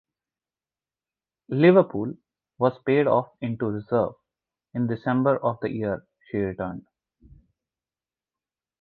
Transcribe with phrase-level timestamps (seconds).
[1.49, 2.15] "Liverpool"
[2.57, 4.13] was paid off into reserve
[4.73, 6.87] in December of the year she returned.